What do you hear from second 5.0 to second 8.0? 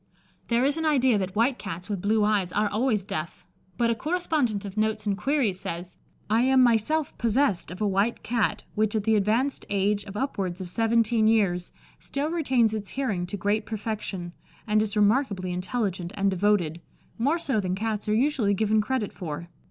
and Queries says, "I am myself possessed of a